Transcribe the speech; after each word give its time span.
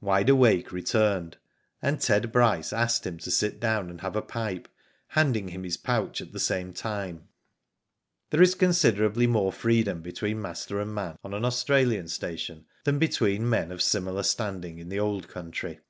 Wide 0.00 0.30
Awake 0.30 0.72
returned 0.72 1.36
and 1.82 2.00
Ted 2.00 2.32
Bryce 2.32 2.72
asked 2.72 3.06
him 3.06 3.18
to 3.18 3.30
sit 3.30 3.60
down 3.60 3.90
and 3.90 4.00
have 4.00 4.16
a 4.16 4.22
pipe, 4.22 4.66
handing 5.08 5.48
him 5.48 5.62
his 5.62 5.76
pouch 5.76 6.22
at 6.22 6.32
the 6.32 6.40
same 6.40 6.72
time. 6.72 7.28
There 8.30 8.40
is 8.40 8.54
considerably 8.54 9.26
more 9.26 9.52
freedom 9.52 10.00
between 10.00 10.40
master 10.40 10.80
and 10.80 10.94
man 10.94 11.18
on 11.22 11.34
an 11.34 11.44
Australian 11.44 12.08
station 12.08 12.64
than 12.84 12.98
between 12.98 13.46
men 13.46 13.70
of 13.70 13.82
similar 13.82 14.22
standing 14.22 14.78
in 14.78 14.88
the 14.88 15.00
Old 15.00 15.28
Country. 15.28 15.80